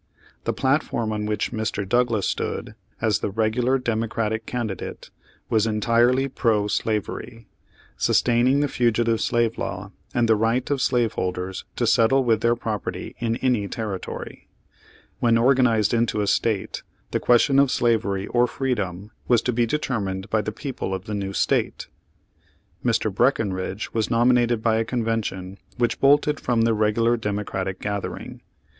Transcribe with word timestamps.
The 0.45 0.51
platform 0.53 1.11
on 1.11 1.27
which 1.27 1.51
Mr. 1.51 1.87
Douglas 1.87 2.27
stood, 2.27 2.73
as 3.01 3.19
the 3.19 3.29
regular 3.29 3.77
Democratic 3.77 4.47
candi 4.47 4.75
date, 4.77 5.11
was 5.47 5.67
entirely 5.67 6.27
pro 6.27 6.65
slavery; 6.65 7.47
sustaining 7.97 8.61
the 8.61 8.67
Fugitive 8.67 9.21
Slave 9.21 9.59
Law 9.59 9.91
and 10.11 10.27
the 10.27 10.35
right 10.35 10.67
of 10.71 10.81
slaveholders 10.81 11.65
to 11.75 11.85
settle 11.85 12.23
with 12.23 12.41
their 12.41 12.55
property 12.55 13.15
in 13.19 13.35
any 13.43 13.67
territory. 13.67 14.49
When 15.19 15.37
organized 15.37 15.93
into 15.93 16.21
a 16.21 16.25
State 16.25 16.81
the 17.11 17.19
question 17.19 17.59
of 17.59 17.69
slavery 17.69 18.25
or 18.25 18.47
freedom 18.47 19.11
was 19.27 19.43
to 19.43 19.53
be 19.53 19.67
determined 19.67 20.31
by 20.31 20.41
the 20.41 20.51
people 20.51 20.95
of 20.95 21.05
the 21.05 21.13
new 21.13 21.31
State. 21.33 21.85
Mr. 22.83 23.13
Breckenridge 23.13 23.93
was 23.93 24.09
nominated 24.09 24.63
by 24.63 24.77
a 24.77 24.83
convention 24.83 25.59
which 25.77 25.99
bolted 25.99 26.39
from 26.39 26.63
the 26.63 26.73
regular 26.73 27.17
Democratic 27.17 27.79
gathering. 27.79 28.41